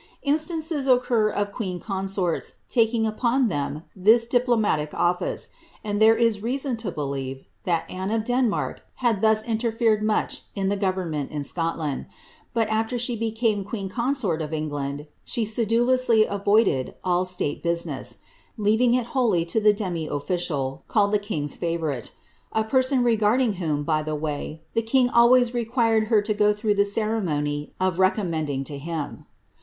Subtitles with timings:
[0.23, 5.47] In stances occur of quccn consurts biking upon them ibis dipli>maiic otilcr.
[5.83, 10.69] and there is reason to believe, that .Anne of Denmark had thus inlerfereil much in
[10.69, 12.07] tljc government in Scotland;
[12.51, 18.17] but alter she became quecn con sorl of England, she sedulously avoided all state business;
[18.57, 22.09] leatiiio ii wholly lo the demi official, called the king's lavonriie—
[22.53, 26.51] a person regiirJ ing whom, by the way, the king always required her to go
[26.51, 29.27] througli il:e ceremony of recommending to him.